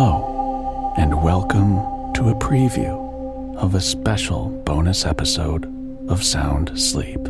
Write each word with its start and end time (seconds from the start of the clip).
Hello, 0.00 0.94
and 0.96 1.24
welcome 1.24 1.74
to 2.14 2.28
a 2.28 2.34
preview 2.36 3.56
of 3.56 3.74
a 3.74 3.80
special 3.80 4.48
bonus 4.64 5.04
episode 5.04 5.66
of 6.08 6.22
Sound 6.22 6.70
Sleep. 6.78 7.20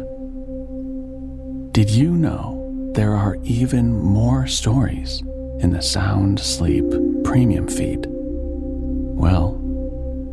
Did 1.73 1.89
you 1.89 2.11
know 2.11 2.93
there 2.95 3.15
are 3.15 3.39
even 3.43 3.99
more 3.99 4.46
stories 4.46 5.23
in 5.61 5.71
the 5.71 5.81
Sound 5.81 6.41
Sleep 6.41 6.85
premium 7.25 7.68
feed? 7.68 8.04
Well, 8.07 9.59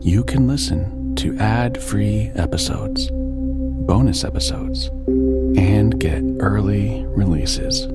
you 0.02 0.26
can 0.26 0.46
listen 0.46 1.16
to 1.16 1.38
ad 1.38 1.82
free 1.82 2.34
episodes, 2.36 3.10
bonus 3.14 4.26
episodes, 4.26 4.90
and 5.08 5.98
get 6.02 6.22
early 6.42 7.06
releases, 7.08 7.88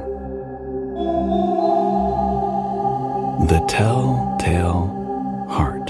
The 3.47 3.63
Telltale 3.69 5.47
Heart. 5.49 5.87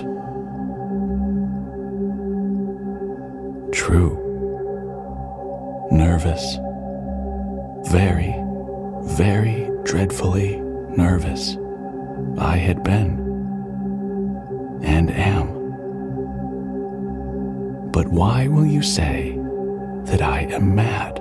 True. 3.74 4.16
Nervous. 5.92 6.58
Very, 7.92 8.36
very 9.16 9.72
dreadfully 9.84 10.58
nervous. 10.96 11.58
I 12.38 12.58
had 12.58 12.84
been. 12.84 13.18
And 14.84 15.10
am. 15.10 15.48
But 17.92 18.08
why 18.10 18.48
will 18.48 18.68
you 18.68 18.84
say 18.84 19.39
that 20.10 20.22
I 20.22 20.42
am 20.42 20.76
mad? 20.76 21.16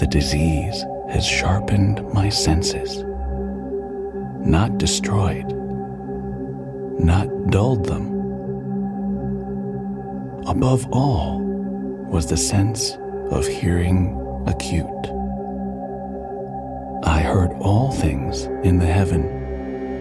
The 0.00 0.06
disease 0.06 0.84
has 1.10 1.24
sharpened 1.24 2.02
my 2.12 2.28
senses, 2.28 3.04
not 4.44 4.78
destroyed, 4.78 5.46
not 6.98 7.28
dulled 7.50 7.86
them. 7.86 8.12
Above 10.48 10.86
all 10.92 11.40
was 11.40 12.26
the 12.26 12.36
sense 12.36 12.98
of 13.30 13.46
hearing 13.46 14.20
acute. 14.46 14.88
I 17.04 17.20
heard 17.20 17.52
all 17.60 17.92
things 17.92 18.44
in 18.64 18.78
the 18.78 18.86
heaven 18.86 19.24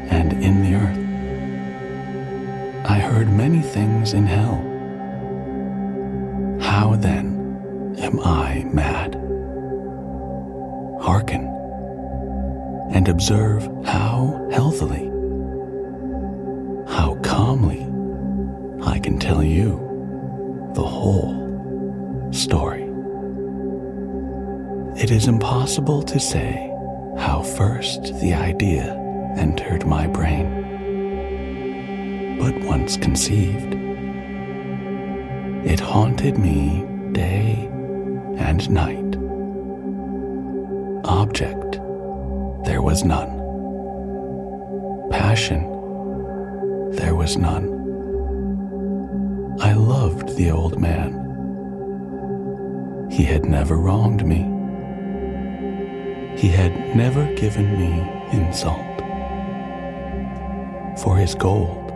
and 0.09 0.33
in 0.33 0.63
the 0.63 0.75
earth. 0.75 0.97
I 2.89 2.97
heard 2.99 3.29
many 3.29 3.61
things 3.61 4.13
in 4.13 4.25
hell. 4.25 4.72
How 6.73 6.95
then 6.95 7.95
am 7.99 8.19
I 8.21 8.63
mad? 8.73 9.13
Hearken 11.03 11.45
and 12.91 13.07
observe 13.07 13.69
how 13.85 14.49
healthily, 14.51 15.05
how 16.91 17.13
calmly 17.21 17.83
I 18.83 18.97
can 18.97 19.19
tell 19.19 19.43
you 19.43 20.71
the 20.73 20.81
whole 20.81 22.33
story. 22.33 22.89
It 24.99 25.11
is 25.11 25.27
impossible 25.27 26.01
to 26.01 26.19
say 26.19 26.71
how 27.19 27.43
first 27.43 28.19
the 28.19 28.33
idea 28.33 28.95
entered 29.37 29.85
my 29.85 30.07
brain. 30.07 30.49
But 32.39 32.57
once 32.61 32.97
conceived, 32.97 33.75
it 35.65 35.79
haunted 35.79 36.37
me 36.37 36.85
day 37.13 37.69
and 38.37 38.69
night. 38.69 39.15
Object, 41.05 41.79
there 42.65 42.81
was 42.81 43.03
none. 43.03 43.39
Passion, 45.09 45.61
there 46.91 47.15
was 47.15 47.37
none. 47.37 47.69
I 49.61 49.73
loved 49.73 50.35
the 50.35 50.51
old 50.51 50.79
man. 50.79 51.21
He 53.09 53.23
had 53.23 53.45
never 53.45 53.77
wronged 53.77 54.25
me. 54.25 54.49
He 56.37 56.49
had 56.49 56.95
never 56.95 57.25
given 57.35 57.77
me 57.79 58.01
insult. 58.31 58.99
For 60.99 61.15
his 61.17 61.35
gold, 61.35 61.91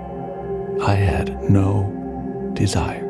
I 0.81 0.93
had 0.93 1.49
no 1.49 2.51
desire. 2.53 3.06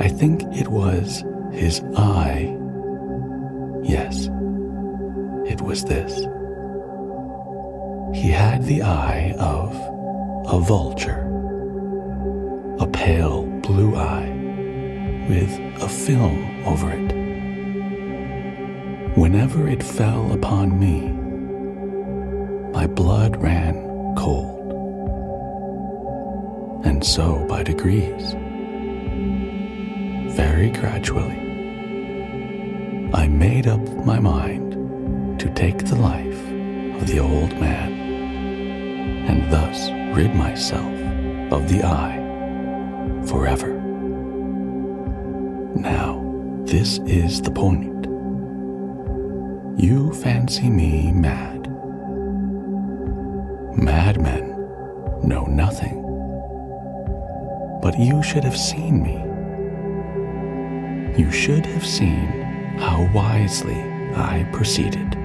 I 0.00 0.06
think 0.08 0.42
it 0.56 0.68
was 0.68 1.24
his 1.52 1.82
eye. 1.96 2.56
Yes, 3.82 4.28
it 5.50 5.60
was 5.60 5.84
this. 5.84 6.14
He 8.14 8.30
had 8.30 8.64
the 8.64 8.82
eye 8.82 9.34
of 9.38 9.74
a 10.46 10.60
vulture, 10.60 11.26
a 12.78 12.86
pale 12.86 13.42
blue 13.60 13.96
eye 13.96 14.28
with 15.28 15.58
a 15.82 15.88
film 15.88 16.64
over 16.64 16.90
it. 16.92 17.12
Whenever 19.16 19.68
it 19.68 19.82
fell 19.82 20.32
upon 20.32 20.78
me, 20.78 21.08
my 22.72 22.86
blood 22.86 23.36
ran 23.42 23.74
cold. 24.16 24.54
And 26.84 27.04
so 27.04 27.44
by 27.48 27.64
degrees, 27.64 28.36
very 30.38 30.70
gradually, 30.70 31.36
I 33.12 33.26
made 33.26 33.66
up 33.66 33.80
my 34.06 34.20
mind 34.20 35.40
to 35.40 35.52
take 35.52 35.78
the 35.78 35.96
life 35.96 36.40
of 37.00 37.08
the 37.08 37.18
old 37.18 37.58
man 37.58 37.92
and 39.28 39.52
thus 39.52 39.90
rid 40.16 40.36
myself 40.36 40.94
of 41.52 41.68
the 41.68 41.82
eye 41.82 42.20
forever. 43.26 43.72
Now, 45.74 46.22
this 46.66 46.98
is 46.98 47.42
the 47.42 47.50
point. 47.50 48.06
You 49.76 50.12
fancy 50.12 50.70
me 50.70 51.10
mad. 51.10 51.66
Madmen 53.76 54.50
know 55.24 55.46
nothing. 55.46 55.98
But 57.82 57.98
you 57.98 58.22
should 58.22 58.44
have 58.44 58.56
seen 58.56 59.02
me. 59.02 59.27
You 61.18 61.32
should 61.32 61.66
have 61.66 61.84
seen 61.84 62.28
how 62.78 63.10
wisely 63.12 63.82
I 64.14 64.48
proceeded. 64.52 65.16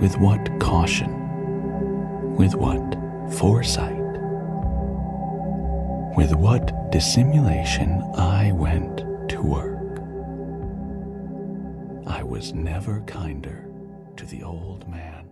With 0.00 0.18
what 0.18 0.50
caution, 0.58 2.34
with 2.34 2.56
what 2.56 2.82
foresight, 3.38 4.02
with 6.16 6.34
what 6.34 6.90
dissimulation 6.90 8.02
I 8.16 8.50
went 8.50 8.98
to 9.28 9.42
work. 9.42 10.00
I 12.08 12.24
was 12.24 12.52
never 12.52 13.00
kinder 13.06 13.68
to 14.16 14.26
the 14.26 14.42
old 14.42 14.88
man. 14.88 15.23